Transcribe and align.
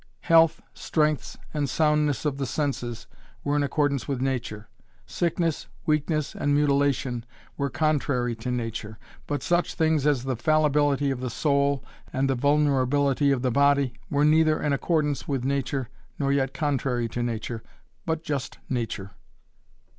Health, 0.21 0.63
strengths 0.73 1.37
and 1.53 1.69
soundness 1.69 2.25
of 2.25 2.37
the 2.39 2.47
senses 2.47 3.05
were 3.43 3.55
in 3.55 3.61
accordance 3.61 4.07
with 4.07 4.19
nature; 4.19 4.67
sickness 5.05 5.67
weakness 5.85 6.33
and 6.33 6.55
mutilation 6.55 7.23
were 7.55 7.69
contrary 7.69 8.35
to 8.37 8.49
nature, 8.49 8.97
but 9.27 9.43
such 9.43 9.75
things 9.75 10.07
as 10.07 10.23
the 10.23 10.35
fallibility 10.35 11.11
of 11.11 11.19
the 11.19 11.29
soul 11.29 11.85
and 12.11 12.27
the 12.27 12.33
vulnerability 12.33 13.31
of 13.31 13.43
the 13.43 13.51
body 13.51 13.93
were 14.09 14.25
neither 14.25 14.59
in 14.59 14.73
accordance 14.73 15.27
with 15.27 15.43
nature 15.45 15.87
nor 16.17 16.31
yet 16.33 16.51
contrary 16.51 17.07
to 17.09 17.21
nature, 17.21 17.61
but 18.03 18.23
just 18.23 18.57
nature. 18.67 19.11